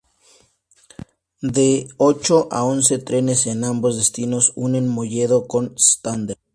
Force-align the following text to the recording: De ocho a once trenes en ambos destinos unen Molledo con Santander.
De 1.57 1.87
ocho 1.97 2.47
a 2.49 2.63
once 2.65 2.97
trenes 2.97 3.45
en 3.45 3.63
ambos 3.63 3.97
destinos 3.97 4.51
unen 4.55 4.87
Molledo 4.89 5.45
con 5.45 5.75
Santander. 5.77 6.37